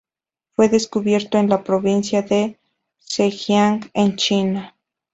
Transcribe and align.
Fue 0.55 0.67
descubierto 0.67 1.37
en 1.37 1.47
la 1.47 1.63
provincia 1.63 2.23
de 2.23 2.57
Zhejiang, 3.05 3.91
en 3.93 4.15
China. 4.15 4.75